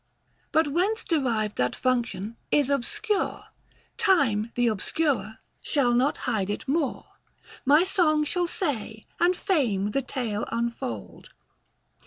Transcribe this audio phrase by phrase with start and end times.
[0.51, 3.45] But whence derived that function, is obscure;
[3.99, 7.05] Time, the obscurer, shall not hide it more,
[7.65, 11.29] My song shall say, and Fame the tale unfold.